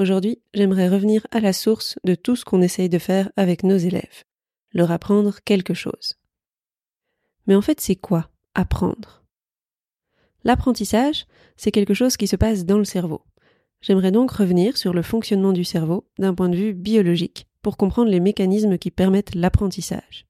[0.00, 3.76] Aujourd'hui, j'aimerais revenir à la source de tout ce qu'on essaye de faire avec nos
[3.76, 4.24] élèves,
[4.72, 6.14] leur apprendre quelque chose.
[7.46, 9.22] Mais en fait, c'est quoi apprendre?
[10.42, 11.26] L'apprentissage,
[11.58, 13.20] c'est quelque chose qui se passe dans le cerveau.
[13.82, 18.10] J'aimerais donc revenir sur le fonctionnement du cerveau d'un point de vue biologique pour comprendre
[18.10, 20.24] les mécanismes qui permettent l'apprentissage.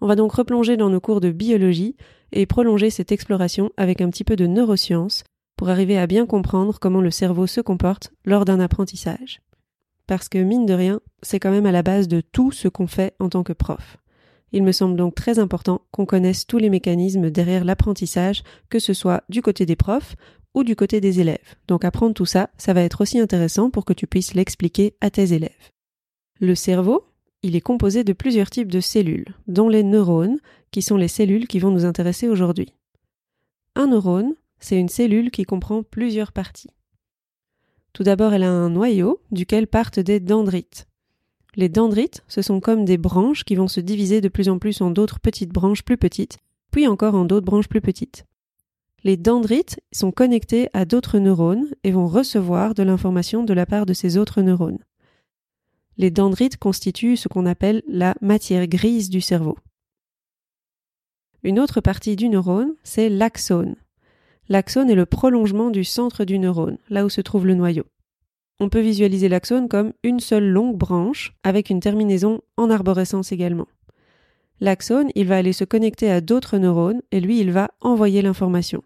[0.00, 1.96] On va donc replonger dans nos cours de biologie
[2.30, 5.24] et prolonger cette exploration avec un petit peu de neurosciences
[5.58, 9.42] pour arriver à bien comprendre comment le cerveau se comporte lors d'un apprentissage.
[10.06, 12.86] Parce que, mine de rien, c'est quand même à la base de tout ce qu'on
[12.86, 13.98] fait en tant que prof.
[14.52, 18.94] Il me semble donc très important qu'on connaisse tous les mécanismes derrière l'apprentissage, que ce
[18.94, 20.14] soit du côté des profs
[20.54, 21.56] ou du côté des élèves.
[21.66, 25.10] Donc apprendre tout ça, ça va être aussi intéressant pour que tu puisses l'expliquer à
[25.10, 25.50] tes élèves.
[26.40, 27.04] Le cerveau,
[27.42, 30.38] il est composé de plusieurs types de cellules, dont les neurones,
[30.70, 32.72] qui sont les cellules qui vont nous intéresser aujourd'hui.
[33.74, 36.70] Un neurone, c'est une cellule qui comprend plusieurs parties.
[37.92, 40.86] Tout d'abord, elle a un noyau duquel partent des dendrites.
[41.56, 44.80] Les dendrites, ce sont comme des branches qui vont se diviser de plus en plus
[44.80, 46.38] en d'autres petites branches plus petites,
[46.70, 48.24] puis encore en d'autres branches plus petites.
[49.04, 53.86] Les dendrites sont connectés à d'autres neurones et vont recevoir de l'information de la part
[53.86, 54.78] de ces autres neurones.
[55.96, 59.56] Les dendrites constituent ce qu'on appelle la matière grise du cerveau.
[61.42, 63.76] Une autre partie du neurone, c'est l'axone.
[64.48, 67.84] L'axone est le prolongement du centre du neurone, là où se trouve le noyau.
[68.60, 73.68] On peut visualiser l'axone comme une seule longue branche avec une terminaison en arborescence également.
[74.60, 78.82] L'axone, il va aller se connecter à d'autres neurones et lui, il va envoyer l'information.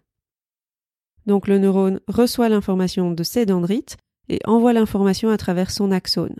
[1.25, 3.97] Donc le neurone reçoit l'information de ses dendrites
[4.29, 6.35] et envoie l'information à travers son axone.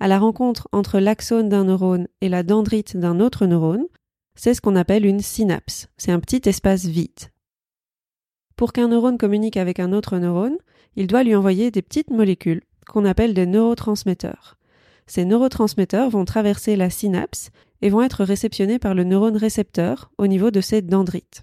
[0.00, 3.86] À la rencontre entre l'axone d'un neurone et la dendrite d'un autre neurone,
[4.34, 5.88] c'est ce qu'on appelle une synapse.
[5.96, 7.31] C'est un petit espace vide.
[8.62, 10.56] Pour qu'un neurone communique avec un autre neurone,
[10.94, 14.56] il doit lui envoyer des petites molécules qu'on appelle des neurotransmetteurs.
[15.08, 17.50] Ces neurotransmetteurs vont traverser la synapse
[17.80, 21.42] et vont être réceptionnés par le neurone récepteur au niveau de ses dendrites.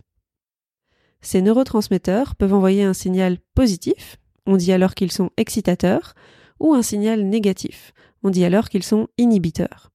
[1.19, 4.15] Ces neurotransmetteurs peuvent envoyer un signal positif,
[4.45, 6.13] on dit alors qu'ils sont excitateurs,
[6.61, 7.91] ou un signal négatif,
[8.23, 9.91] on dit alors qu'ils sont inhibiteurs.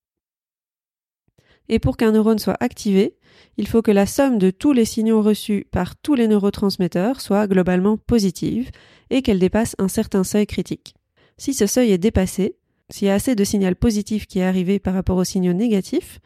[1.70, 3.16] Et pour qu'un neurone soit activé,
[3.56, 7.46] il faut que la somme de tous les signaux reçus par tous les neurotransmetteurs soit
[7.46, 8.70] globalement positive
[9.10, 10.94] et qu'elle dépasse un certain seuil critique.
[11.36, 12.56] Si ce seuil est dépassé,
[12.90, 16.20] s'il y a assez de signal positif qui est arrivé par rapport aux signaux négatifs,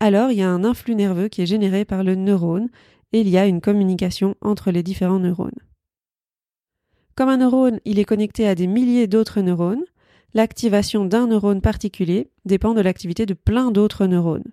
[0.00, 2.68] alors il y a un influx nerveux qui est généré par le neurone
[3.12, 5.52] et il y a une communication entre les différents neurones.
[7.14, 9.84] Comme un neurone, il est connecté à des milliers d'autres neurones,
[10.34, 14.50] l'activation d'un neurone particulier dépend de l'activité de plein d'autres neurones.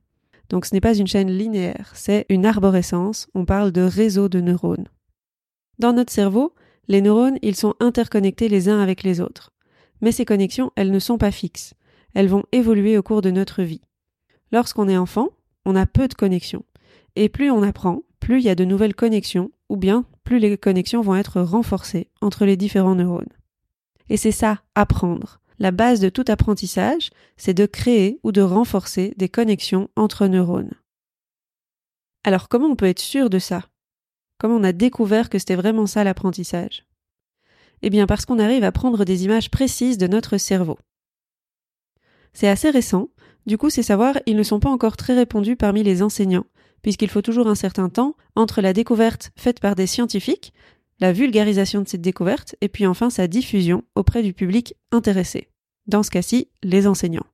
[0.52, 4.42] Donc ce n'est pas une chaîne linéaire, c'est une arborescence, on parle de réseau de
[4.42, 4.90] neurones.
[5.80, 6.54] Dans notre cerveau,
[6.90, 9.54] les neurones, ils sont interconnectés les uns avec les autres.
[10.02, 11.74] Mais ces connexions, elles ne sont pas fixes.
[12.14, 13.82] Elles vont évoluer au cours de notre vie.
[14.52, 15.30] Lorsqu'on est enfant,
[15.66, 16.66] on a peu de connexions.
[17.16, 20.58] Et plus on apprend, plus il y a de nouvelles connexions, ou bien plus les
[20.58, 23.32] connexions vont être renforcées entre les différents neurones.
[24.10, 25.41] Et c'est ça, apprendre.
[25.62, 30.74] La base de tout apprentissage, c'est de créer ou de renforcer des connexions entre neurones.
[32.24, 33.68] Alors comment on peut être sûr de ça?
[34.40, 36.88] Comment on a découvert que c'était vraiment ça l'apprentissage?
[37.84, 40.80] Eh bien parce qu'on arrive à prendre des images précises de notre cerveau.
[42.34, 43.10] C'est assez récent,
[43.46, 46.48] du coup ces savoirs, ils ne sont pas encore très répandus parmi les enseignants,
[46.82, 50.54] puisqu'il faut toujours un certain temps entre la découverte faite par des scientifiques,
[51.00, 55.51] la vulgarisation de cette découverte, et puis enfin sa diffusion auprès du public intéressé
[55.88, 57.26] dans ce cas-ci les enseignants.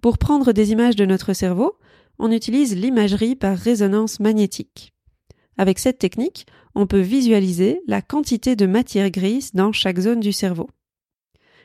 [0.00, 1.76] Pour prendre des images de notre cerveau,
[2.18, 4.92] on utilise l'imagerie par résonance magnétique.
[5.56, 10.32] Avec cette technique, on peut visualiser la quantité de matière grise dans chaque zone du
[10.32, 10.68] cerveau.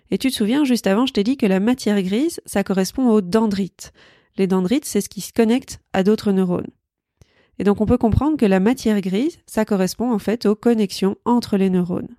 [0.09, 3.09] Et tu te souviens, juste avant, je t'ai dit que la matière grise, ça correspond
[3.09, 3.93] aux dendrites.
[4.37, 6.71] Les dendrites, c'est ce qui se connecte à d'autres neurones.
[7.59, 11.17] Et donc on peut comprendre que la matière grise, ça correspond en fait aux connexions
[11.25, 12.15] entre les neurones.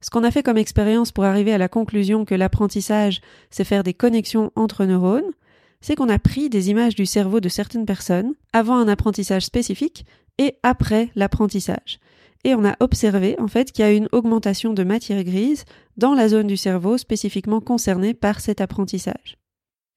[0.00, 3.82] Ce qu'on a fait comme expérience pour arriver à la conclusion que l'apprentissage, c'est faire
[3.82, 5.32] des connexions entre neurones,
[5.80, 10.04] c'est qu'on a pris des images du cerveau de certaines personnes avant un apprentissage spécifique
[10.38, 11.98] et après l'apprentissage.
[12.44, 15.64] Et on a observé en fait qu'il y a une augmentation de matière grise
[15.96, 19.36] dans la zone du cerveau spécifiquement concernée par cet apprentissage.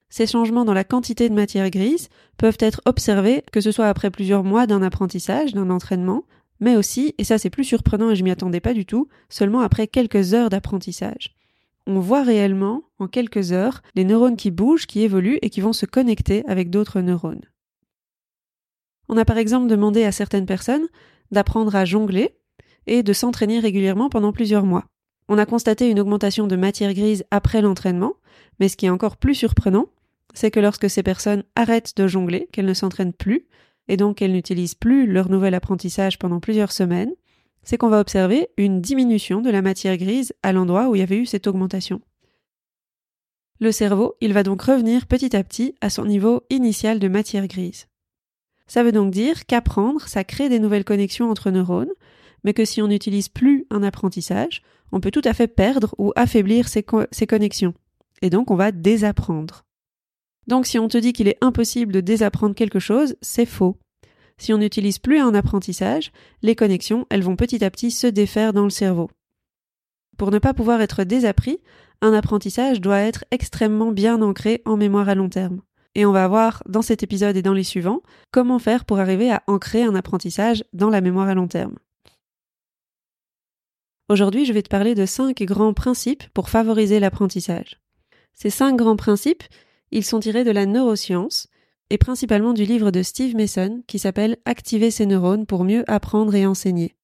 [0.10, 4.12] Ces changements dans la quantité de matière grise peuvent être observés que ce soit après
[4.12, 6.26] plusieurs mois d'un apprentissage, d'un entraînement,
[6.62, 9.60] mais aussi, et ça c'est plus surprenant et je m'y attendais pas du tout, seulement
[9.60, 11.36] après quelques heures d'apprentissage.
[11.88, 15.74] On voit réellement, en quelques heures, les neurones qui bougent, qui évoluent et qui vont
[15.74, 17.42] se connecter avec d'autres neurones.
[19.10, 20.88] On a par exemple demandé à certaines personnes
[21.32, 22.38] d'apprendre à jongler
[22.88, 24.86] et de s'entraîner régulièrement pendant plusieurs mois.
[25.28, 28.14] On a constaté une augmentation de matière grise après l'entraînement,
[28.60, 29.88] mais ce qui est encore plus surprenant,
[30.34, 33.48] c'est que lorsque ces personnes arrêtent de jongler, qu'elles ne s'entraînent plus,
[33.88, 37.14] et donc qu'elles n'utilisent plus leur nouvel apprentissage pendant plusieurs semaines,
[37.64, 41.04] c'est qu'on va observer une diminution de la matière grise à l'endroit où il y
[41.04, 42.02] avait eu cette augmentation.
[43.60, 47.48] Le cerveau, il va donc revenir petit à petit à son niveau initial de matière
[47.48, 47.88] grise.
[48.66, 51.92] Ça veut donc dire qu'apprendre, ça crée des nouvelles connexions entre neurones,
[52.44, 56.12] mais que si on n'utilise plus un apprentissage, on peut tout à fait perdre ou
[56.16, 57.74] affaiblir ces, ces connexions.
[58.22, 59.66] Et donc on va désapprendre.
[60.48, 63.78] Donc si on te dit qu'il est impossible de désapprendre quelque chose, c'est faux.
[64.38, 66.12] Si on n'utilise plus un apprentissage,
[66.42, 69.10] les connexions, elles vont petit à petit se défaire dans le cerveau.
[70.18, 71.60] Pour ne pas pouvoir être désappris,
[72.02, 75.62] un apprentissage doit être extrêmement bien ancré en mémoire à long terme.
[75.94, 78.02] Et on va voir dans cet épisode et dans les suivants
[78.32, 81.76] comment faire pour arriver à ancrer un apprentissage dans la mémoire à long terme.
[84.10, 87.80] Aujourd'hui, je vais te parler de cinq grands principes pour favoriser l'apprentissage.
[88.34, 89.44] Ces cinq grands principes,
[89.92, 91.48] ils sont tirés de la neuroscience
[91.90, 96.34] et principalement du livre de Steve Mason qui s'appelle Activer ses neurones pour mieux apprendre
[96.36, 96.96] et enseigner.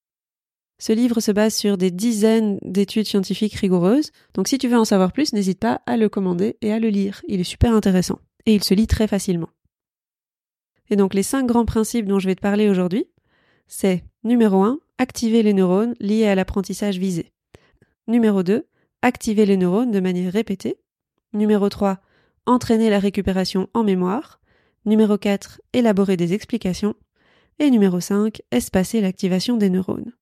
[0.80, 4.86] Ce livre se base sur des dizaines d'études scientifiques rigoureuses, donc si tu veux en
[4.86, 7.22] savoir plus, n'hésite pas à le commander et à le lire.
[7.28, 9.50] Il est super intéressant et il se lit très facilement.
[10.90, 13.07] Et donc les cinq grands principes dont je vais te parler aujourd'hui,
[13.68, 17.33] c'est numéro 1, activer les neurones liés à l'apprentissage visé.
[18.07, 18.66] Numéro 2,
[19.01, 20.78] activer les neurones de manière répétée.
[21.33, 22.00] Numéro 3,
[22.48, 24.40] entraîner la récupération en mémoire.
[24.86, 26.96] Numéro 4, élaborer des explications.
[27.60, 30.14] Et numéro 5, espacer l'activation des neurones.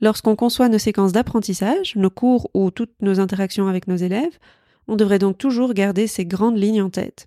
[0.00, 4.38] Lorsqu'on conçoit nos séquences d'apprentissage, nos cours ou toutes nos interactions avec nos élèves,
[4.88, 7.26] on devrait donc toujours garder ces grandes lignes en tête.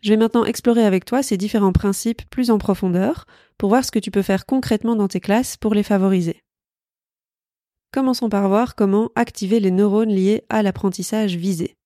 [0.00, 3.26] Je vais maintenant explorer avec toi ces différents principes plus en profondeur
[3.58, 6.44] pour voir ce que tu peux faire concrètement dans tes classes pour les favoriser.
[7.92, 11.76] Commençons par voir comment activer les neurones liés à l'apprentissage visé.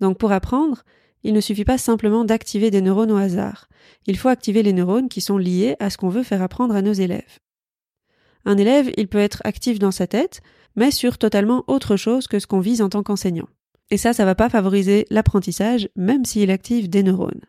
[0.00, 0.82] Donc pour apprendre,
[1.22, 3.68] il ne suffit pas simplement d'activer des neurones au hasard.
[4.06, 6.82] Il faut activer les neurones qui sont liés à ce qu'on veut faire apprendre à
[6.82, 7.38] nos élèves.
[8.44, 10.42] Un élève, il peut être actif dans sa tête,
[10.76, 13.48] mais sur totalement autre chose que ce qu'on vise en tant qu'enseignant.
[13.90, 17.42] Et ça, ça va pas favoriser l'apprentissage, même s'il active des neurones.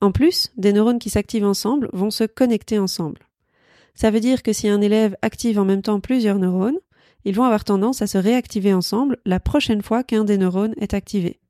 [0.00, 3.20] En plus, des neurones qui s'activent ensemble vont se connecter ensemble.
[3.94, 6.78] Ça veut dire que si un élève active en même temps plusieurs neurones,
[7.24, 10.94] ils vont avoir tendance à se réactiver ensemble la prochaine fois qu'un des neurones est
[10.94, 11.40] activé.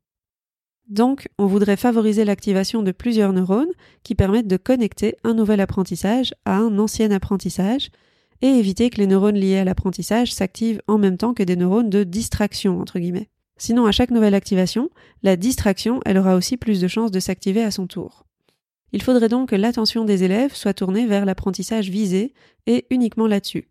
[0.87, 3.71] Donc, on voudrait favoriser l'activation de plusieurs neurones
[4.03, 7.91] qui permettent de connecter un nouvel apprentissage à un ancien apprentissage
[8.41, 11.89] et éviter que les neurones liés à l'apprentissage s'activent en même temps que des neurones
[11.89, 12.83] de distraction.
[13.57, 14.89] Sinon, à chaque nouvelle activation,
[15.23, 18.25] la distraction, elle aura aussi plus de chances de s'activer à son tour.
[18.93, 22.33] Il faudrait donc que l'attention des élèves soit tournée vers l'apprentissage visé
[22.67, 23.69] et uniquement là-dessus.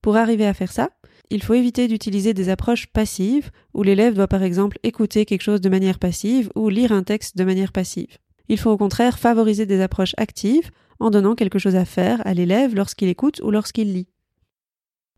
[0.00, 0.90] Pour arriver à faire ça,
[1.30, 5.60] il faut éviter d'utiliser des approches passives où l'élève doit par exemple écouter quelque chose
[5.60, 8.18] de manière passive ou lire un texte de manière passive.
[8.48, 10.70] Il faut au contraire favoriser des approches actives
[11.00, 14.08] en donnant quelque chose à faire à l'élève lorsqu'il écoute ou lorsqu'il lit.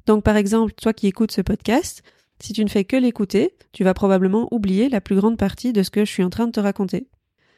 [0.07, 2.03] Donc par exemple, toi qui écoutes ce podcast,
[2.41, 5.83] si tu ne fais que l'écouter, tu vas probablement oublier la plus grande partie de
[5.83, 7.09] ce que je suis en train de te raconter.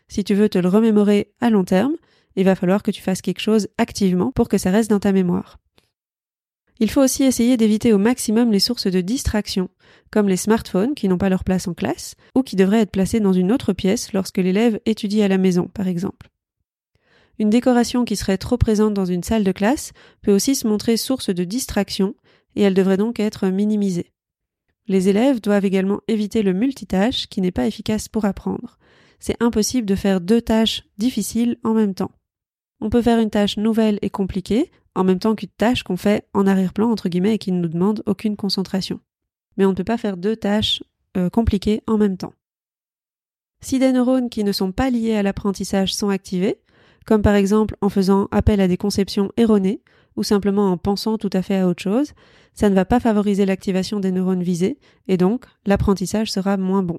[0.09, 1.95] Si tu veux te le remémorer à long terme,
[2.37, 5.13] il va falloir que tu fasses quelque chose activement pour que ça reste dans ta
[5.13, 5.59] mémoire.
[6.81, 9.69] Il faut aussi essayer d'éviter au maximum les sources de distraction,
[10.11, 13.19] comme les smartphones qui n'ont pas leur place en classe, ou qui devraient être placés
[13.19, 16.29] dans une autre pièce lorsque l'élève étudie à la maison, par exemple.
[17.41, 20.97] Une décoration qui serait trop présente dans une salle de classe peut aussi se montrer
[20.97, 22.15] source de distraction,
[22.55, 24.13] et elle devrait donc être minimisée.
[24.87, 28.79] Les élèves doivent également éviter le multitâche qui n'est pas efficace pour apprendre
[29.19, 32.13] c'est impossible de faire deux tâches difficiles en même temps.
[32.81, 36.27] On peut faire une tâche nouvelle et compliquée en même temps qu'une tâche qu'on fait
[36.35, 39.01] en arrière-plan entre guillemets et qui ne nous demande aucune concentration.
[39.57, 40.83] Mais on ne peut pas faire deux tâches
[41.17, 42.35] euh, compliquées en même temps.
[43.61, 46.61] Si des neurones qui ne sont pas liés à l'apprentissage sont activés,
[47.07, 49.83] comme par exemple en faisant appel à des conceptions erronées
[50.17, 52.13] ou simplement en pensant tout à fait à autre chose,
[52.55, 56.99] ça ne va pas favoriser l'activation des neurones visés et donc l'apprentissage sera moins bon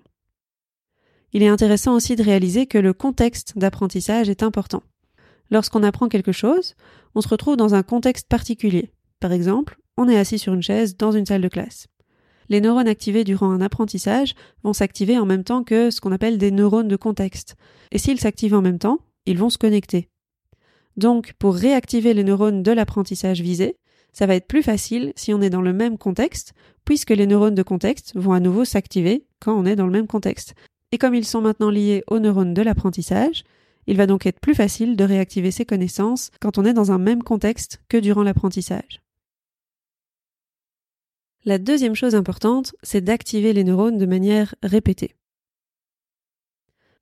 [1.33, 4.83] il est intéressant aussi de réaliser que le contexte d'apprentissage est important.
[5.51, 6.75] Lorsqu'on apprend quelque chose,
[7.15, 8.91] on se retrouve dans un contexte particulier.
[9.19, 11.87] Par exemple, on est assis sur une chaise dans une salle de classe.
[12.49, 14.33] Les neurones activés durant un apprentissage
[14.63, 17.55] vont s'activer en même temps que ce qu'on appelle des neurones de contexte.
[17.91, 20.09] Et s'ils s'activent en même temps, ils vont se connecter.
[20.97, 23.77] Donc, pour réactiver les neurones de l'apprentissage visé,
[24.13, 26.53] ça va être plus facile si on est dans le même contexte,
[26.85, 30.07] puisque les neurones de contexte vont à nouveau s'activer quand on est dans le même
[30.07, 30.55] contexte.
[30.91, 33.43] Et comme ils sont maintenant liés aux neurones de l'apprentissage,
[33.87, 36.97] il va donc être plus facile de réactiver ces connaissances quand on est dans un
[36.97, 39.01] même contexte que durant l'apprentissage.
[41.45, 45.15] La deuxième chose importante, c'est d'activer les neurones de manière répétée.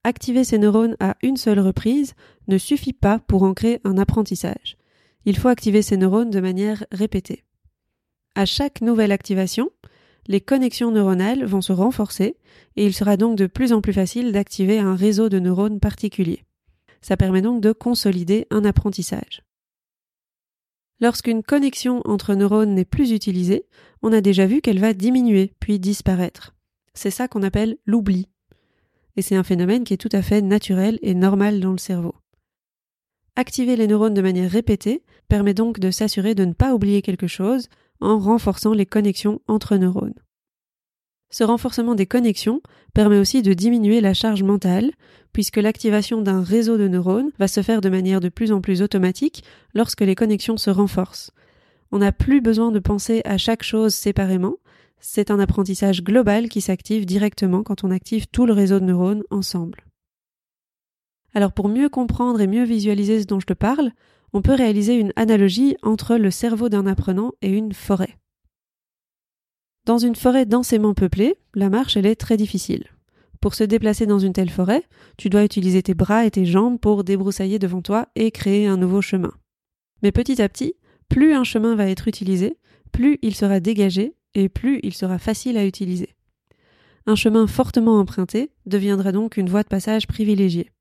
[0.03, 2.13] Activer ces neurones à une seule reprise
[2.47, 4.77] ne suffit pas pour ancrer un apprentissage.
[5.25, 7.43] Il faut activer ces neurones de manière répétée.
[8.35, 9.71] À chaque nouvelle activation,
[10.27, 12.37] les connexions neuronales vont se renforcer
[12.75, 16.43] et il sera donc de plus en plus facile d'activer un réseau de neurones particulier.
[17.01, 19.43] Ça permet donc de consolider un apprentissage.
[20.99, 23.65] Lorsqu'une connexion entre neurones n'est plus utilisée,
[24.01, 26.55] on a déjà vu qu'elle va diminuer puis disparaître.
[26.93, 28.27] C'est ça qu'on appelle l'oubli.
[29.15, 32.15] Et c'est un phénomène qui est tout à fait naturel et normal dans le cerveau.
[33.35, 37.27] Activer les neurones de manière répétée permet donc de s'assurer de ne pas oublier quelque
[37.27, 37.69] chose
[37.99, 40.13] en renforçant les connexions entre neurones.
[41.29, 42.61] Ce renforcement des connexions
[42.93, 44.91] permet aussi de diminuer la charge mentale,
[45.33, 48.81] puisque l'activation d'un réseau de neurones va se faire de manière de plus en plus
[48.81, 51.31] automatique lorsque les connexions se renforcent.
[51.91, 54.55] On n'a plus besoin de penser à chaque chose séparément,
[54.99, 59.23] c'est un apprentissage global qui s'active directement quand on active tout le réseau de neurones
[59.29, 59.85] ensemble.
[61.33, 63.91] Alors pour mieux comprendre et mieux visualiser ce dont je te parle,
[64.33, 68.17] on peut réaliser une analogie entre le cerveau d'un apprenant et une forêt.
[69.85, 72.85] Dans une forêt densément peuplée, la marche est très difficile.
[73.39, 74.83] Pour se déplacer dans une telle forêt,
[75.17, 78.77] tu dois utiliser tes bras et tes jambes pour débroussailler devant toi et créer un
[78.77, 79.31] nouveau chemin.
[80.03, 80.73] Mais petit à petit,
[81.07, 82.57] plus un chemin va être utilisé,
[82.91, 86.09] plus il sera dégagé et plus il sera facile à utiliser.
[87.05, 90.71] Un chemin fortement emprunté deviendra donc une voie de passage privilégiée.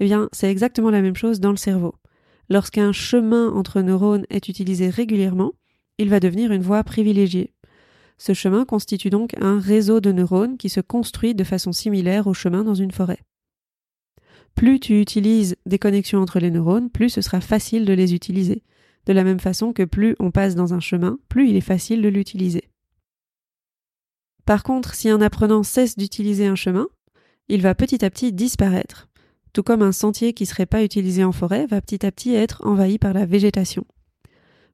[0.00, 1.94] Eh bien, c'est exactement la même chose dans le cerveau.
[2.52, 5.54] Lorsqu'un chemin entre neurones est utilisé régulièrement,
[5.96, 7.54] il va devenir une voie privilégiée.
[8.18, 12.34] Ce chemin constitue donc un réseau de neurones qui se construit de façon similaire au
[12.34, 13.20] chemin dans une forêt.
[14.54, 18.62] Plus tu utilises des connexions entre les neurones, plus ce sera facile de les utiliser.
[19.06, 22.02] De la même façon que plus on passe dans un chemin, plus il est facile
[22.02, 22.68] de l'utiliser.
[24.44, 26.88] Par contre, si un apprenant cesse d'utiliser un chemin,
[27.48, 29.08] il va petit à petit disparaître,
[29.52, 32.34] tout comme un sentier qui ne serait pas utilisé en forêt va petit à petit
[32.34, 33.84] être envahi par la végétation.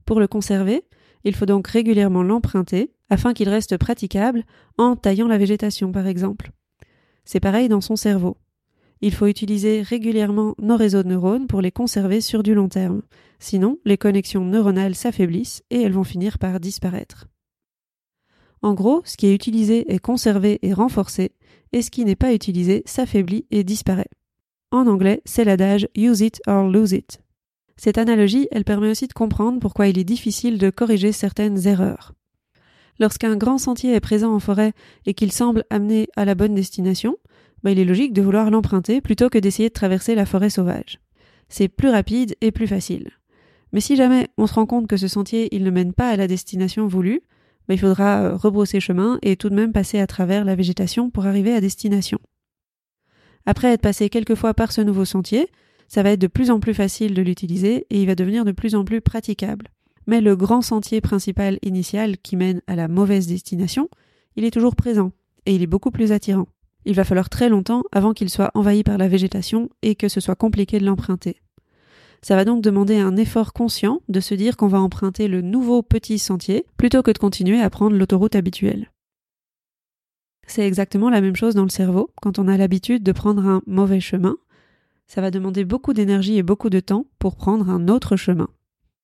[0.05, 0.85] Pour le conserver,
[1.25, 4.45] il faut donc régulièrement l'emprunter afin qu'il reste praticable
[4.77, 6.53] en taillant la végétation par exemple.
[7.25, 8.39] C'est pareil dans son cerveau.
[9.01, 13.03] Il faut utiliser régulièrement nos réseaux de neurones pour les conserver sur du long terme.
[13.39, 17.29] Sinon, les connexions neuronales s'affaiblissent et elles vont finir par disparaître.
[18.63, 21.33] En gros, ce qui est utilisé est conservé et renforcé,
[21.73, 24.11] et ce qui n'est pas utilisé s'affaiblit et disparaît.
[24.71, 27.21] En anglais, c'est l'adage use it or lose it.
[27.77, 32.13] Cette analogie, elle permet aussi de comprendre pourquoi il est difficile de corriger certaines erreurs.
[32.99, 34.73] Lorsqu'un grand sentier est présent en forêt
[35.07, 37.17] et qu'il semble amener à la bonne destination,
[37.63, 41.01] bah, il est logique de vouloir l'emprunter plutôt que d'essayer de traverser la forêt sauvage.
[41.49, 43.11] C'est plus rapide et plus facile.
[43.73, 46.27] Mais si jamais on se rend compte que ce sentier ne mène pas à la
[46.27, 47.23] destination voulue,
[47.69, 51.11] bah, il faudra euh, rebrousser chemin et tout de même passer à travers la végétation
[51.11, 52.19] pour arriver à destination.
[53.49, 55.49] Après être passé quelques fois par ce nouveau sentier,
[55.89, 58.53] ça va être de plus en plus facile de l'utiliser et il va devenir de
[58.53, 59.69] plus en plus praticable.
[60.07, 63.89] Mais le grand sentier principal initial qui mène à la mauvaise destination,
[64.37, 65.13] il est toujours présent
[65.47, 66.47] et il est beaucoup plus attirant.
[66.85, 70.21] Il va falloir très longtemps avant qu'il soit envahi par la végétation et que ce
[70.21, 71.41] soit compliqué de l'emprunter.
[72.21, 75.81] Ça va donc demander un effort conscient de se dire qu'on va emprunter le nouveau
[75.81, 78.91] petit sentier plutôt que de continuer à prendre l'autoroute habituelle.
[80.49, 83.63] C'est exactement la même chose dans le cerveau quand on a l'habitude de prendre un
[83.67, 84.37] mauvais chemin
[85.09, 88.49] ça va demander beaucoup d'énergie et beaucoup de temps pour prendre un autre chemin.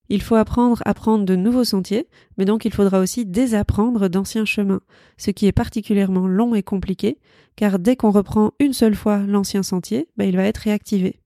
[0.07, 4.45] Il faut apprendre à prendre de nouveaux sentiers, mais donc il faudra aussi désapprendre d'anciens
[4.45, 4.81] chemins,
[5.17, 7.17] ce qui est particulièrement long et compliqué,
[7.55, 11.19] car dès qu'on reprend une seule fois l'ancien sentier, bah, il va être réactivé.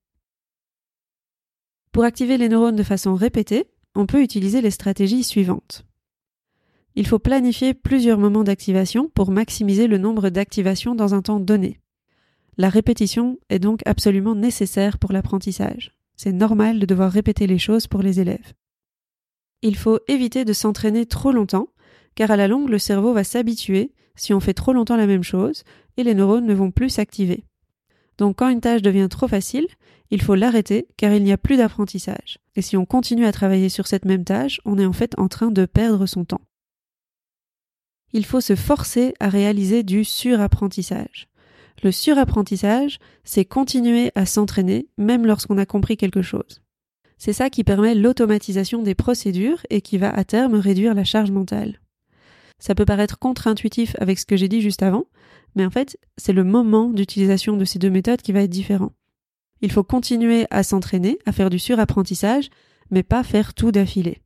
[1.92, 5.84] Pour activer les neurones de façon répétée, on peut utiliser les stratégies suivantes.
[7.00, 11.80] Il faut planifier plusieurs moments d'activation pour maximiser le nombre d'activations dans un temps donné.
[12.58, 15.94] La répétition est donc absolument nécessaire pour l'apprentissage.
[16.18, 18.52] C'est normal de devoir répéter les choses pour les élèves.
[19.62, 21.70] Il faut éviter de s'entraîner trop longtemps,
[22.16, 25.24] car à la longue le cerveau va s'habituer si on fait trop longtemps la même
[25.24, 25.64] chose,
[25.96, 27.46] et les neurones ne vont plus s'activer.
[28.18, 29.68] Donc quand une tâche devient trop facile,
[30.12, 32.40] il faut l'arrêter car il n'y a plus d'apprentissage.
[32.58, 35.30] Et si on continue à travailler sur cette même tâche, on est en fait en
[35.30, 36.42] train de perdre son temps.
[38.14, 41.28] Il faut se forcer à réaliser du surapprentissage.
[41.84, 46.62] Le surapprentissage, c'est continuer à s'entraîner même lorsqu'on a compris quelque chose.
[47.18, 51.32] C'est ça qui permet l'automatisation des procédures et qui va à terme réduire la charge
[51.32, 51.80] mentale.
[52.60, 55.06] Ça peut paraître contre-intuitif avec ce que j'ai dit juste avant,
[55.56, 58.92] mais en fait, c'est le moment d'utilisation de ces deux méthodes qui va être différent.
[59.62, 62.50] Il faut continuer à s'entraîner, à faire du surapprentissage,
[62.92, 64.22] mais pas faire tout d'affilée.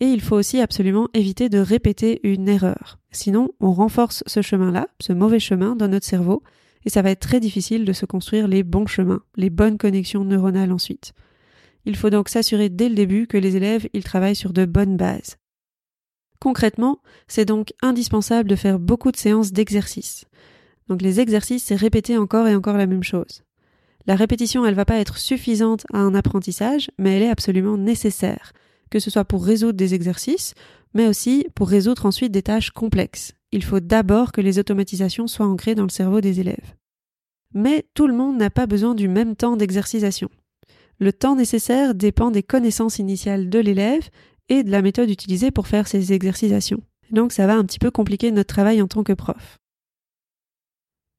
[0.00, 2.98] Et il faut aussi absolument éviter de répéter une erreur.
[3.10, 6.42] Sinon, on renforce ce chemin-là, ce mauvais chemin dans notre cerveau,
[6.84, 10.24] et ça va être très difficile de se construire les bons chemins, les bonnes connexions
[10.24, 11.12] neuronales ensuite.
[11.86, 14.96] Il faut donc s'assurer dès le début que les élèves ils travaillent sur de bonnes
[14.96, 15.36] bases.
[16.40, 20.26] Concrètement, c'est donc indispensable de faire beaucoup de séances d'exercice.
[20.88, 23.42] Donc les exercices, c'est répéter encore et encore la même chose.
[24.06, 28.52] La répétition, elle va pas être suffisante à un apprentissage, mais elle est absolument nécessaire,
[28.90, 30.54] que ce soit pour résoudre des exercices,
[30.94, 33.32] mais aussi pour résoudre ensuite des tâches complexes.
[33.52, 36.74] Il faut d'abord que les automatisations soient ancrées dans le cerveau des élèves.
[37.54, 40.28] Mais tout le monde n'a pas besoin du même temps d'exercisation.
[40.98, 44.08] Le temps nécessaire dépend des connaissances initiales de l'élève
[44.48, 46.82] et de la méthode utilisée pour faire ces exercisations.
[47.10, 49.58] Donc ça va un petit peu compliquer notre travail en tant que prof.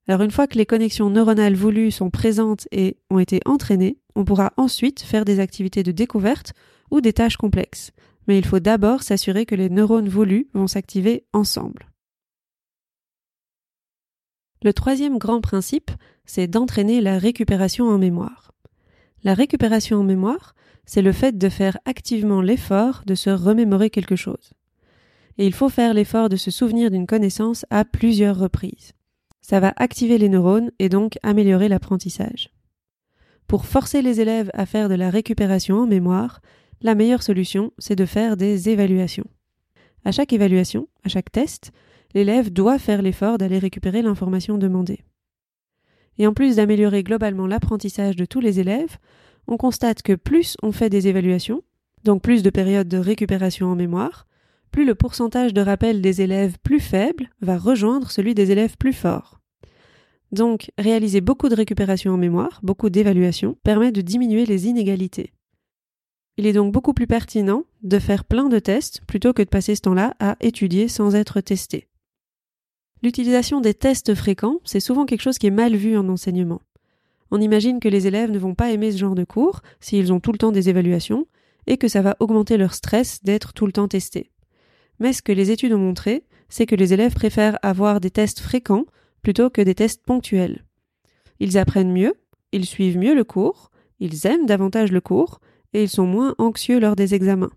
[0.07, 4.23] Alors une fois que les connexions neuronales voulues sont présentes et ont été entraînées, on
[4.23, 6.53] pourra ensuite faire des activités de découverte
[6.91, 7.91] ou des tâches complexes.
[8.27, 11.87] Mais il faut d'abord s'assurer que les neurones voulus vont s'activer ensemble.
[14.63, 15.91] Le troisième grand principe,
[16.25, 18.51] c'est d'entraîner la récupération en mémoire.
[19.23, 24.15] La récupération en mémoire, c'est le fait de faire activement l'effort de se remémorer quelque
[24.15, 24.53] chose.
[25.37, 28.93] Et il faut faire l'effort de se souvenir d'une connaissance à plusieurs reprises.
[29.41, 32.49] Ça va activer les neurones et donc améliorer l'apprentissage.
[33.47, 36.41] Pour forcer les élèves à faire de la récupération en mémoire,
[36.81, 39.27] la meilleure solution, c'est de faire des évaluations.
[40.05, 41.71] À chaque évaluation, à chaque test,
[42.13, 45.03] l'élève doit faire l'effort d'aller récupérer l'information demandée.
[46.17, 48.97] Et en plus d'améliorer globalement l'apprentissage de tous les élèves,
[49.47, 51.63] on constate que plus on fait des évaluations,
[52.03, 54.27] donc plus de périodes de récupération en mémoire,
[54.71, 58.93] plus le pourcentage de rappel des élèves plus faibles va rejoindre celui des élèves plus
[58.93, 59.39] forts.
[60.31, 65.33] Donc, réaliser beaucoup de récupération en mémoire, beaucoup d'évaluations, permet de diminuer les inégalités.
[66.37, 69.75] Il est donc beaucoup plus pertinent de faire plein de tests plutôt que de passer
[69.75, 71.87] ce temps-là à étudier sans être testé.
[73.01, 76.61] L'utilisation des tests fréquents, c'est souvent quelque chose qui est mal vu en enseignement.
[77.31, 80.19] On imagine que les élèves ne vont pas aimer ce genre de cours s'ils ont
[80.19, 81.27] tout le temps des évaluations
[81.65, 84.31] et que ça va augmenter leur stress d'être tout le temps testés.
[84.99, 88.39] Mais ce que les études ont montré, c'est que les élèves préfèrent avoir des tests
[88.39, 88.85] fréquents
[89.21, 90.63] plutôt que des tests ponctuels.
[91.39, 92.13] Ils apprennent mieux,
[92.51, 95.39] ils suivent mieux le cours, ils aiment davantage le cours
[95.77, 97.51] et ils sont moins anxieux lors des examens.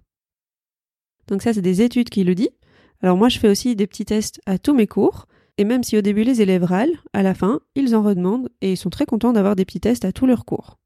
[1.26, 2.50] Donc ça, c'est des études qui le disent.
[3.00, 5.96] Alors moi, je fais aussi des petits tests à tous mes cours et même si
[5.96, 9.06] au début les élèves râlent, à la fin, ils en redemandent et ils sont très
[9.06, 10.76] contents d'avoir des petits tests à tous leurs cours.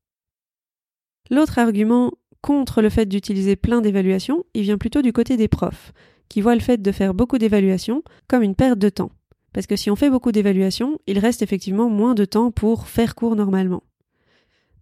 [1.28, 5.92] L'autre argument contre le fait d'utiliser plein d'évaluations, il vient plutôt du côté des profs,
[6.28, 9.10] qui voient le fait de faire beaucoup d'évaluations comme une perte de temps.
[9.52, 13.16] Parce que si on fait beaucoup d'évaluations, il reste effectivement moins de temps pour faire
[13.16, 13.82] cours normalement.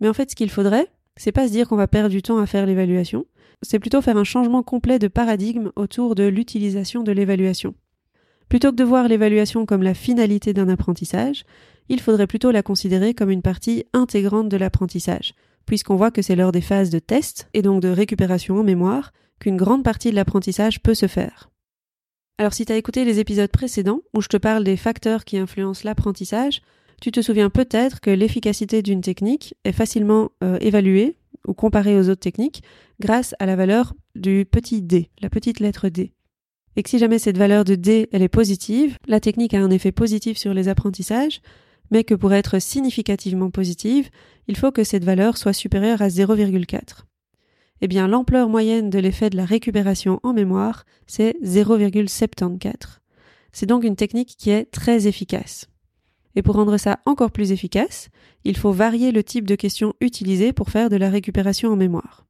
[0.01, 2.39] Mais en fait, ce qu'il faudrait, c'est pas se dire qu'on va perdre du temps
[2.39, 3.27] à faire l'évaluation,
[3.63, 7.75] c'est plutôt faire un changement complet de paradigme autour de l'utilisation de l'évaluation.
[8.49, 11.45] Plutôt que de voir l'évaluation comme la finalité d'un apprentissage,
[11.89, 15.35] il faudrait plutôt la considérer comme une partie intégrante de l'apprentissage,
[15.67, 19.13] puisqu'on voit que c'est lors des phases de test et donc de récupération en mémoire
[19.41, 21.51] qu'une grande partie de l'apprentissage peut se faire.
[22.39, 25.39] Alors si tu as écouté les épisodes précédents où je te parle des facteurs qui
[25.39, 26.63] influencent l'apprentissage,
[27.03, 32.09] tu te souviens peut-être que l'efficacité d'une technique est facilement euh, évaluée ou comparée aux
[32.09, 32.63] autres techniques
[33.01, 36.13] grâce à la valeur du petit d, la petite lettre d
[36.77, 39.71] et que si jamais cette valeur de D elle est positive, la technique a un
[39.71, 41.41] effet positif sur les apprentissages,
[41.91, 44.09] mais que pour être significativement positive,
[44.49, 47.05] il faut que cette valeur soit supérieure à 0,4.
[47.83, 53.01] Eh bien, l'ampleur moyenne de l'effet de la récupération en mémoire, c'est 0,74.
[53.53, 55.67] C'est donc une technique qui est très efficace.
[56.35, 58.09] Et pour rendre ça encore plus efficace,
[58.45, 62.27] il faut varier le type de questions utilisées pour faire de la récupération en mémoire.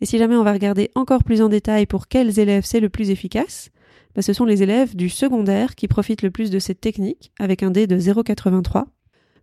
[0.00, 2.88] Et si jamais on va regarder encore plus en détail pour quels élèves c'est le
[2.88, 3.70] plus efficace,
[4.14, 7.62] bah, ce sont les élèves du secondaire qui profitent le plus de cette technique, avec
[7.62, 8.84] un D de 0,83,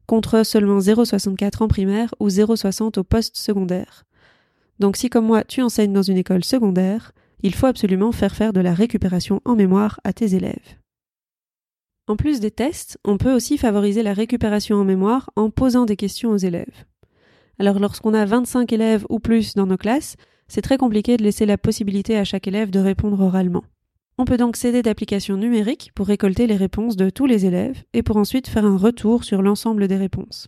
[0.06, 4.06] contre seulement 0,64 en primaire ou 0,60 au poste secondaire.
[4.80, 8.54] Donc si comme moi tu enseignes dans une école secondaire, il faut absolument faire faire
[8.54, 10.78] de la récupération en mémoire à tes élèves.
[12.10, 15.96] En plus des tests, on peut aussi favoriser la récupération en mémoire en posant des
[15.96, 16.86] questions aux élèves.
[17.60, 20.16] Alors lorsqu'on a 25 élèves ou plus dans nos classes,
[20.48, 23.64] c'est très compliqué de laisser la possibilité à chaque élève de répondre oralement.
[24.18, 28.02] On peut donc s'aider d'applications numériques pour récolter les réponses de tous les élèves et
[28.02, 30.48] pour ensuite faire un retour sur l'ensemble des réponses.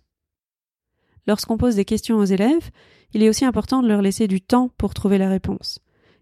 [1.27, 2.71] Lorsqu'on pose des questions aux élèves,
[3.13, 5.77] il est aussi important de leur laisser du temps pour trouver la réponse.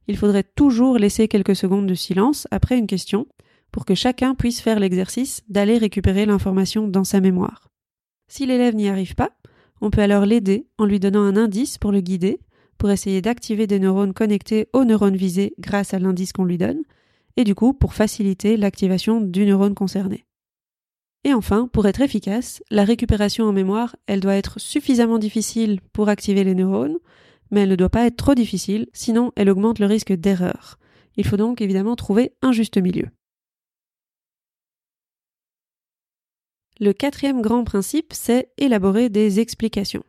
[0.10, 3.25] Il faudrait toujours laisser quelques secondes de silence après une question
[3.71, 7.69] pour que chacun puisse faire l'exercice d'aller récupérer l'information dans sa mémoire.
[8.27, 9.32] Si l'élève n'y arrive pas,
[9.82, 12.39] on peut alors l'aider en lui donnant un indice pour le guider,
[12.77, 16.82] pour essayer d'activer des neurones connectés aux neurones visés grâce à l'indice qu'on lui donne,
[17.38, 20.25] et du coup pour faciliter l'activation du neurone concerné.
[21.25, 26.08] Et enfin, pour être efficace, la récupération en mémoire, elle doit être suffisamment difficile pour
[26.08, 26.97] activer les neurones,
[27.51, 30.79] mais elle ne doit pas être trop difficile, sinon elle augmente le risque d'erreur.
[31.17, 33.08] Il faut donc évidemment trouver un juste milieu.
[36.82, 40.04] Le quatrième grand principe, c'est élaborer des explications.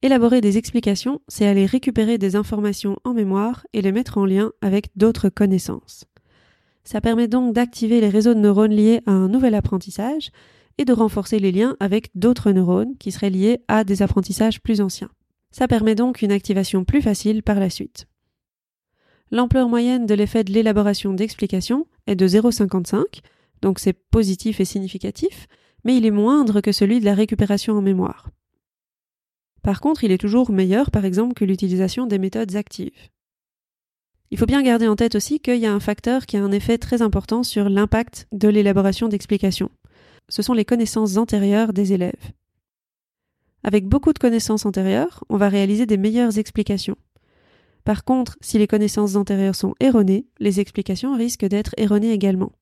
[0.00, 4.50] Élaborer des explications, c'est aller récupérer des informations en mémoire et les mettre en lien
[4.62, 6.06] avec d'autres connaissances.
[6.84, 10.30] Ça permet donc d'activer les réseaux de neurones liés à un nouvel apprentissage
[10.78, 14.80] et de renforcer les liens avec d'autres neurones qui seraient liés à des apprentissages plus
[14.80, 15.10] anciens.
[15.50, 18.06] Ça permet donc une activation plus facile par la suite.
[19.30, 23.20] L'ampleur moyenne de l'effet de l'élaboration d'explications est de 0,55,
[23.62, 25.46] donc c'est positif et significatif,
[25.84, 28.30] mais il est moindre que celui de la récupération en mémoire.
[29.62, 33.10] Par contre, il est toujours meilleur, par exemple, que l'utilisation des méthodes actives.
[34.30, 36.52] Il faut bien garder en tête aussi qu'il y a un facteur qui a un
[36.52, 39.70] effet très important sur l'impact de l'élaboration d'explications.
[40.28, 42.32] Ce sont les connaissances antérieures des élèves.
[43.64, 46.96] Avec beaucoup de connaissances antérieures, on va réaliser des meilleures explications.
[47.84, 52.52] Par contre, si les connaissances antérieures sont erronées, les explications risquent d'être erronées également.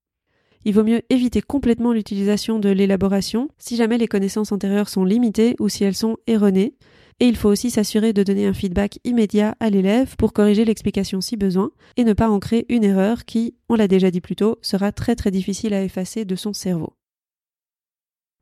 [0.65, 5.55] Il vaut mieux éviter complètement l'utilisation de l'élaboration si jamais les connaissances antérieures sont limitées
[5.61, 6.75] ou si elles sont erronées,
[7.21, 11.21] et il faut aussi s'assurer de donner un feedback immédiat à l'élève pour corriger l'explication
[11.21, 14.37] si besoin et ne pas en créer une erreur qui, on l'a déjà dit plus
[14.37, 16.95] tôt, sera très très difficile à effacer de son cerveau.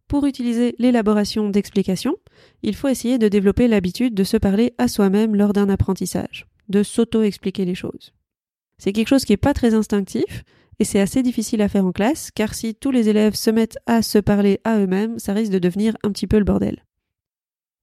[0.09, 2.17] Pour utiliser l'élaboration d'explications,
[2.63, 6.83] il faut essayer de développer l'habitude de se parler à soi-même lors d'un apprentissage, de
[6.83, 8.13] s'auto-expliquer les choses.
[8.79, 10.45] C'est quelque chose qui n'est pas très instinctif,
[10.79, 13.79] et c'est assez difficile à faire en classe, car si tous les élèves se mettent
[13.87, 16.85] à se parler à eux-mêmes, ça risque de devenir un petit peu le bordel.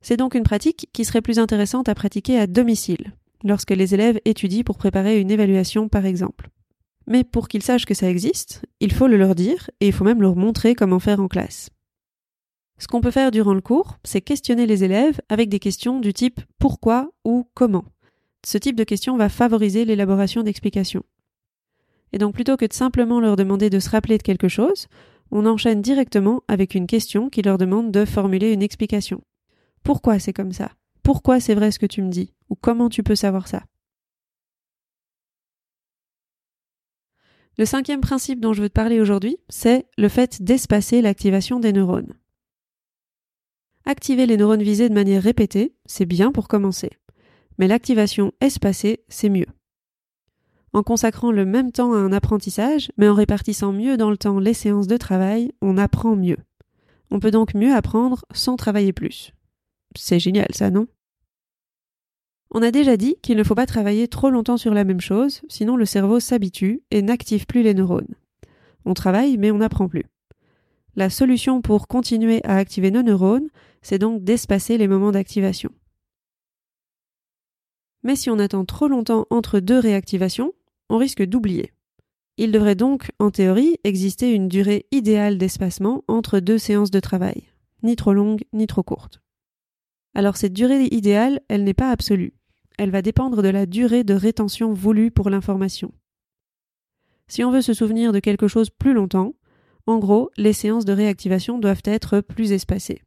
[0.01, 4.19] C'est donc une pratique qui serait plus intéressante à pratiquer à domicile, lorsque les élèves
[4.25, 6.49] étudient pour préparer une évaluation par exemple.
[7.07, 10.05] Mais pour qu'ils sachent que ça existe, il faut le leur dire et il faut
[10.05, 11.69] même leur montrer comment faire en classe.
[12.79, 16.13] Ce qu'on peut faire durant le cours, c'est questionner les élèves avec des questions du
[16.13, 17.85] type pourquoi ou comment.
[18.45, 21.03] Ce type de questions va favoriser l'élaboration d'explications.
[22.13, 24.87] Et donc plutôt que de simplement leur demander de se rappeler de quelque chose,
[25.31, 29.21] on enchaîne directement avec une question qui leur demande de formuler une explication.
[29.83, 30.71] Pourquoi c'est comme ça?
[31.01, 32.31] Pourquoi c'est vrai ce que tu me dis?
[32.49, 33.63] Ou comment tu peux savoir ça?
[37.57, 41.73] Le cinquième principe dont je veux te parler aujourd'hui, c'est le fait d'espacer l'activation des
[41.73, 42.13] neurones.
[43.85, 46.91] Activer les neurones visés de manière répétée, c'est bien pour commencer.
[47.57, 49.47] Mais l'activation espacée, c'est mieux.
[50.73, 54.39] En consacrant le même temps à un apprentissage, mais en répartissant mieux dans le temps
[54.39, 56.37] les séances de travail, on apprend mieux.
[57.11, 59.33] On peut donc mieux apprendre sans travailler plus.
[59.95, 60.87] C'est génial ça, non?
[62.49, 65.41] On a déjà dit qu'il ne faut pas travailler trop longtemps sur la même chose,
[65.47, 68.15] sinon le cerveau s'habitue et n'active plus les neurones.
[68.85, 70.05] On travaille, mais on n'apprend plus.
[70.95, 73.47] La solution pour continuer à activer nos neurones,
[73.81, 75.71] c'est donc d'espacer les moments d'activation.
[78.03, 80.53] Mais si on attend trop longtemps entre deux réactivations,
[80.89, 81.71] on risque d'oublier.
[82.37, 87.43] Il devrait donc, en théorie, exister une durée idéale d'espacement entre deux séances de travail,
[87.83, 89.21] ni trop longue ni trop courte.
[90.15, 92.33] Alors cette durée idéale, elle n'est pas absolue.
[92.77, 95.93] Elle va dépendre de la durée de rétention voulue pour l'information.
[97.27, 99.33] Si on veut se souvenir de quelque chose plus longtemps,
[99.85, 103.01] en gros, les séances de réactivation doivent être plus espacées.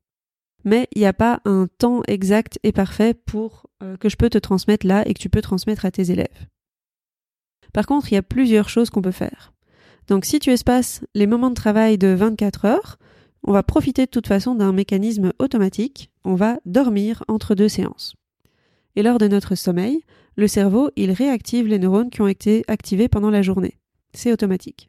[0.65, 4.31] Mais il n'y a pas un temps exact et parfait pour euh, que je peux
[4.31, 6.47] te transmettre là et que tu peux transmettre à tes élèves.
[7.77, 9.53] Par contre, il y a plusieurs choses qu'on peut faire.
[10.09, 12.97] Donc si tu espaces les moments de travail de 24 heures,
[13.43, 18.15] on va profiter de toute façon d'un mécanisme automatique, on va dormir entre deux séances.
[18.95, 20.01] Et lors de notre sommeil,
[20.37, 23.77] le cerveau, il réactive les neurones qui ont été activés pendant la journée.
[24.15, 24.89] C'est automatique.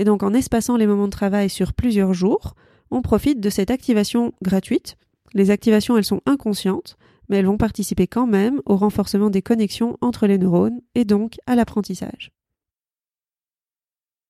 [0.00, 2.56] Et donc en espaçant les moments de travail sur plusieurs jours,
[2.90, 4.96] on profite de cette activation gratuite.
[5.32, 6.96] Les activations, elles sont inconscientes,
[7.28, 11.36] mais elles vont participer quand même au renforcement des connexions entre les neurones et donc
[11.46, 12.32] à l'apprentissage.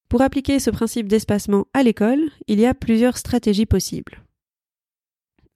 [0.09, 4.23] Pour appliquer ce principe d'espacement à l'école, il y a plusieurs stratégies possibles.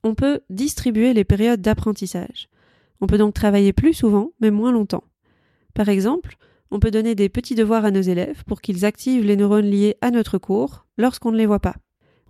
[0.05, 2.49] On peut distribuer les périodes d'apprentissage.
[3.01, 5.05] On peut donc travailler plus souvent, mais moins longtemps.
[5.75, 6.37] Par exemple,
[6.75, 9.99] On peut donner des petits devoirs à nos élèves pour qu'ils activent les neurones liés
[10.01, 11.77] à notre cours lorsqu'on ne les voit pas.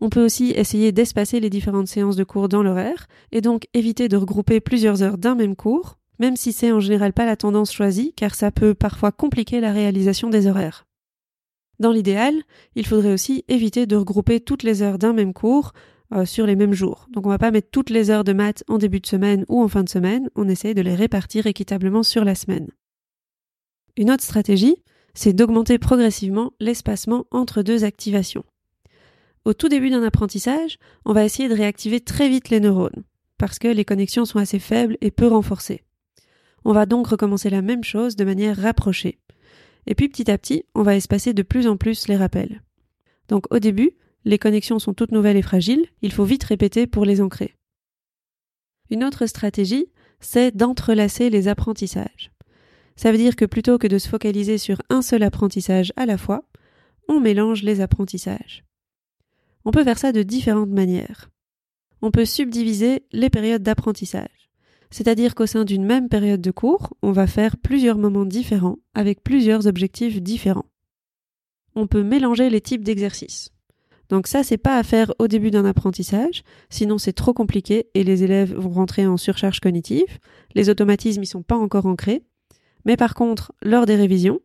[0.04, 4.08] On peut aussi essayer d'espacer les différentes séances de cours dans l'horaire et donc éviter
[4.08, 7.72] de regrouper plusieurs heures d'un même cours, même si c'est en général pas la tendance
[7.72, 10.86] choisie car ça peut parfois compliquer la réalisation des horaires.
[11.78, 12.34] Dans l'idéal,
[12.74, 15.72] il faudrait aussi éviter de regrouper toutes les heures d'un même cours
[16.12, 17.06] euh, sur les mêmes jours.
[17.12, 19.62] Donc on va pas mettre toutes les heures de maths en début de semaine ou
[19.62, 22.66] en fin de semaine, on essaie de les répartir équitablement sur la semaine.
[23.96, 24.82] Une autre stratégie,
[25.14, 28.42] c'est d'augmenter progressivement l'espacement entre deux activations.
[29.44, 33.02] Au tout début d'un apprentissage, on va essayer de réactiver très vite les neurones,
[33.38, 35.82] parce que les connexions sont assez faibles et peu renforcées.
[36.64, 39.18] On va donc recommencer la même chose de manière rapprochée.
[39.86, 42.62] Et puis petit à petit, on va espacer de plus en plus les rappels.
[43.28, 43.92] Donc au début,
[44.24, 47.56] les connexions sont toutes nouvelles et fragiles, il faut vite répéter pour les ancrer.
[48.90, 49.86] Une autre stratégie,
[50.20, 52.30] c'est d'entrelacer les apprentissages.
[52.94, 56.18] Ça veut dire que plutôt que de se focaliser sur un seul apprentissage à la
[56.18, 56.44] fois,
[57.08, 58.64] on mélange les apprentissages.
[59.64, 61.30] On peut faire ça de différentes manières.
[62.00, 64.50] On peut subdiviser les périodes d'apprentissage.
[64.90, 69.22] C'est-à-dire qu'au sein d'une même période de cours, on va faire plusieurs moments différents avec
[69.22, 70.66] plusieurs objectifs différents.
[71.74, 73.50] On peut mélanger les types d'exercices.
[74.10, 78.04] Donc ça, c'est pas à faire au début d'un apprentissage, sinon c'est trop compliqué et
[78.04, 80.18] les élèves vont rentrer en surcharge cognitive.
[80.54, 82.22] Les automatismes, y sont pas encore ancrés.
[82.84, 84.40] Mais par contre, lors des révisions,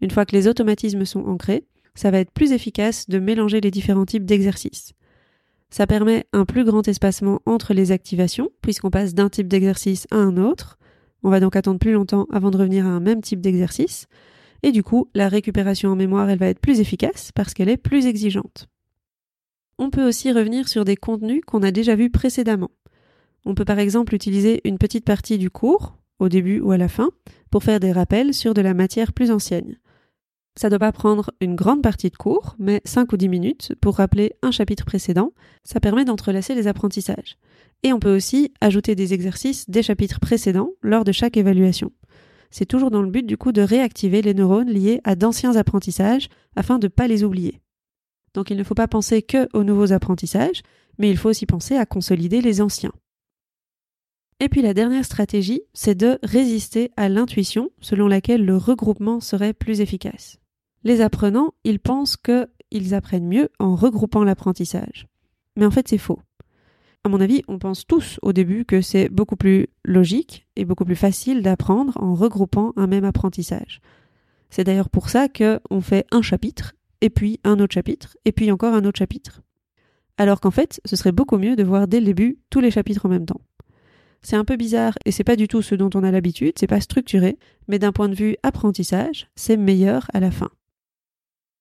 [0.00, 3.70] une fois que les automatismes sont ancrés, ça va être plus efficace de mélanger les
[3.70, 4.92] différents types d'exercices.
[5.70, 10.16] Ça permet un plus grand espacement entre les activations, puisqu'on passe d'un type d'exercice à
[10.16, 10.78] un autre.
[11.22, 14.06] On va donc attendre plus longtemps avant de revenir à un même type d'exercice.
[14.62, 17.76] Et du coup, la récupération en mémoire, elle va être plus efficace parce qu'elle est
[17.76, 18.68] plus exigeante.
[19.78, 22.70] On peut aussi revenir sur des contenus qu'on a déjà vus précédemment.
[23.44, 26.88] On peut par exemple utiliser une petite partie du cours, au début ou à la
[26.88, 27.10] fin,
[27.50, 29.76] pour faire des rappels sur de la matière plus ancienne.
[30.56, 33.72] Ça ne doit pas prendre une grande partie de cours, mais 5 ou 10 minutes
[33.80, 35.32] pour rappeler un chapitre précédent.
[35.64, 37.36] Ça permet d'entrelacer les apprentissages.
[37.82, 41.90] Et on peut aussi ajouter des exercices des chapitres précédents lors de chaque évaluation.
[42.52, 46.28] C'est toujours dans le but du coup de réactiver les neurones liés à d'anciens apprentissages
[46.54, 47.60] afin de ne pas les oublier.
[48.32, 50.62] Donc il ne faut pas penser que aux nouveaux apprentissages,
[50.98, 52.92] mais il faut aussi penser à consolider les anciens.
[54.38, 59.52] Et puis la dernière stratégie, c'est de résister à l'intuition selon laquelle le regroupement serait
[59.52, 60.38] plus efficace
[60.84, 65.06] les apprenants, ils pensent qu'ils apprennent mieux en regroupant l'apprentissage.
[65.56, 66.20] Mais en fait, c'est faux.
[67.04, 70.84] À mon avis, on pense tous au début que c'est beaucoup plus logique et beaucoup
[70.84, 73.80] plus facile d'apprendre en regroupant un même apprentissage.
[74.48, 78.50] C'est d'ailleurs pour ça qu'on fait un chapitre, et puis un autre chapitre, et puis
[78.50, 79.42] encore un autre chapitre.
[80.16, 83.04] Alors qu'en fait, ce serait beaucoup mieux de voir dès le début tous les chapitres
[83.04, 83.40] en même temps.
[84.22, 86.66] C'est un peu bizarre et c'est pas du tout ce dont on a l'habitude, c'est
[86.66, 87.36] pas structuré,
[87.68, 90.50] mais d'un point de vue apprentissage, c'est meilleur à la fin.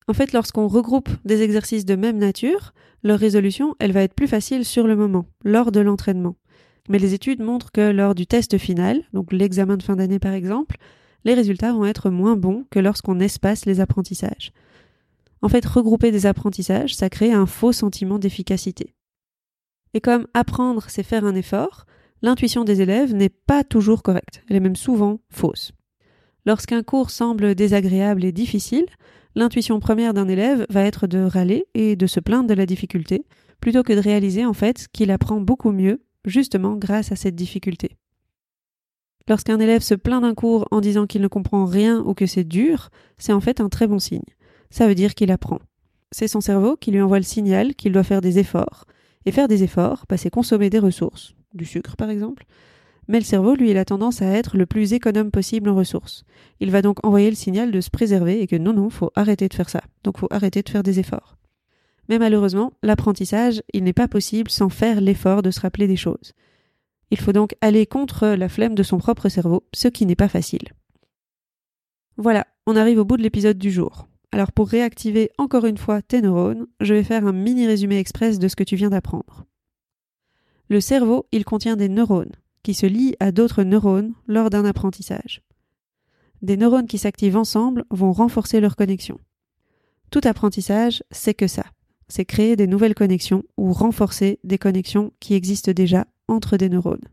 [0.07, 4.27] En fait, lorsqu'on regroupe des exercices de même nature, leur résolution, elle va être plus
[4.27, 6.35] facile sur le moment, lors de l'entraînement.
[6.89, 10.33] Mais les études montrent que lors du test final, donc l'examen de fin d'année par
[10.33, 10.77] exemple,
[11.23, 14.51] les résultats vont être moins bons que lorsqu'on espace les apprentissages.
[15.41, 18.93] En fait, regrouper des apprentissages, ça crée un faux sentiment d'efficacité.
[19.93, 21.85] Et comme apprendre, c'est faire un effort,
[22.21, 25.71] l'intuition des élèves n'est pas toujours correcte, elle est même souvent fausse.
[26.45, 28.85] Lorsqu'un cours semble désagréable et difficile,
[29.35, 33.25] l'intuition première d'un élève va être de râler et de se plaindre de la difficulté,
[33.59, 37.97] plutôt que de réaliser en fait qu'il apprend beaucoup mieux, justement grâce à cette difficulté.
[39.27, 42.43] Lorsqu'un élève se plaint d'un cours en disant qu'il ne comprend rien ou que c'est
[42.43, 44.21] dur, c'est en fait un très bon signe.
[44.69, 45.59] Ça veut dire qu'il apprend.
[46.11, 48.85] C'est son cerveau qui lui envoie le signal qu'il doit faire des efforts.
[49.25, 52.43] Et faire des efforts, bah, c'est consommer des ressources, du sucre par exemple,
[53.07, 56.23] mais le cerveau, lui, il a tendance à être le plus économe possible en ressources.
[56.59, 59.47] Il va donc envoyer le signal de se préserver et que non, non, faut arrêter
[59.47, 59.81] de faire ça.
[60.03, 61.37] Donc faut arrêter de faire des efforts.
[62.09, 66.33] Mais malheureusement, l'apprentissage, il n'est pas possible sans faire l'effort de se rappeler des choses.
[67.11, 70.27] Il faut donc aller contre la flemme de son propre cerveau, ce qui n'est pas
[70.27, 70.69] facile.
[72.17, 74.07] Voilà, on arrive au bout de l'épisode du jour.
[74.31, 78.39] Alors pour réactiver encore une fois tes neurones, je vais faire un mini résumé express
[78.39, 79.45] de ce que tu viens d'apprendre.
[80.69, 82.31] Le cerveau, il contient des neurones
[82.63, 85.41] qui se lient à d'autres neurones lors d'un apprentissage.
[86.41, 89.19] Des neurones qui s'activent ensemble vont renforcer leur connexion.
[90.11, 91.65] Tout apprentissage, c'est que ça.
[92.07, 97.07] C'est créer des nouvelles connexions ou renforcer des connexions qui existent déjà entre des neurones.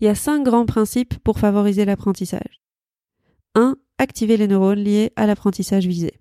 [0.00, 2.60] Il y a cinq grands principes pour favoriser l'apprentissage.
[3.54, 3.76] 1.
[3.98, 6.12] Activer les neurones liés à l'apprentissage visé.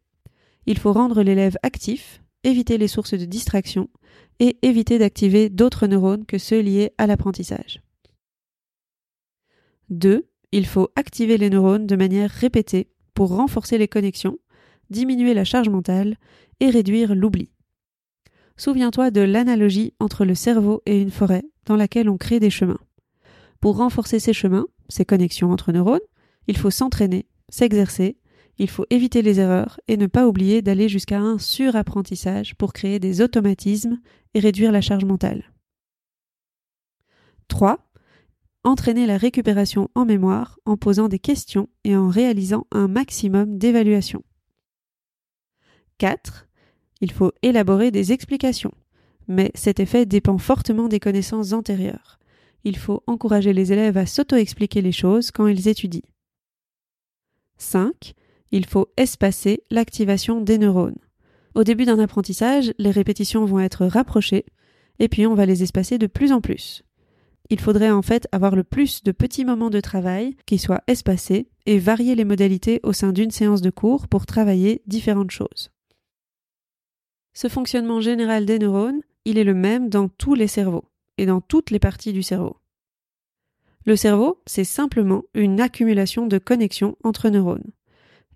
[0.66, 3.90] Il faut rendre l'élève actif, éviter les sources de distraction
[4.42, 7.82] et éviter d'activer d'autres neurones que ceux liés à l'apprentissage.
[9.92, 10.28] 2.
[10.52, 14.40] il faut activer les neurones de manière répétée pour renforcer les connexions,
[14.90, 16.18] diminuer la charge mentale
[16.60, 17.52] et réduire l'oubli.
[18.58, 22.80] Souviens-toi de l'analogie entre le cerveau et une forêt dans laquelle on crée des chemins.
[23.60, 26.00] Pour renforcer ces chemins, ces connexions entre neurones,
[26.48, 28.18] il faut s'entraîner, s'exercer,
[28.58, 33.00] il faut éviter les erreurs et ne pas oublier d'aller jusqu'à un surapprentissage pour créer
[33.00, 34.00] des automatismes
[34.34, 35.52] et réduire la charge mentale.
[37.48, 37.80] 3.
[38.64, 44.24] Entraîner la récupération en mémoire en posant des questions et en réalisant un maximum d'évaluations.
[45.98, 46.48] 4.
[47.02, 48.74] Il faut élaborer des explications,
[49.28, 52.20] mais cet effet dépend fortement des connaissances antérieures.
[52.64, 56.08] Il faut encourager les élèves à s'auto-expliquer les choses quand ils étudient.
[57.58, 58.14] 5.
[58.52, 61.00] Il faut espacer l'activation des neurones.
[61.54, 64.46] Au début d'un apprentissage, les répétitions vont être rapprochées,
[65.00, 66.84] et puis on va les espacer de plus en plus.
[67.50, 71.50] Il faudrait en fait avoir le plus de petits moments de travail qui soient espacés
[71.66, 75.70] et varier les modalités au sein d'une séance de cours pour travailler différentes choses.
[77.34, 80.86] Ce fonctionnement général des neurones, il est le même dans tous les cerveaux
[81.18, 82.58] et dans toutes les parties du cerveau.
[83.86, 87.72] Le cerveau, c'est simplement une accumulation de connexions entre neurones.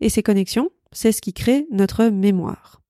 [0.02, 2.82] Et ces connexions, c'est ce qui crée notre mémoire.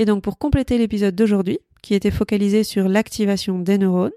[0.00, 4.10] Et donc pour compléter l'épisode d'aujourd'hui, qui était focalisé sur l'activation des neurones,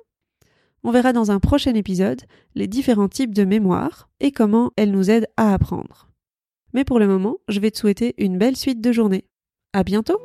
[0.85, 2.21] on verra dans un prochain épisode
[2.55, 6.07] les différents types de mémoire et comment elles nous aident à apprendre.
[6.73, 9.25] Mais pour le moment, je vais te souhaiter une belle suite de journée.
[9.73, 10.21] À bientôt!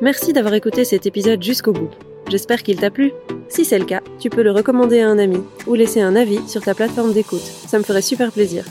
[0.00, 1.90] Merci d'avoir écouté cet épisode jusqu'au bout.
[2.28, 3.10] J'espère qu'il t'a plu.
[3.48, 6.48] Si c'est le cas, tu peux le recommander à un ami ou laisser un avis
[6.48, 7.40] sur ta plateforme d'écoute.
[7.40, 8.64] Ça me ferait super plaisir.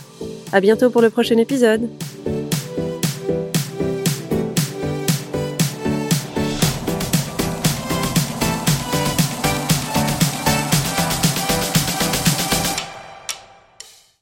[0.54, 1.90] À bientôt pour le prochain épisode.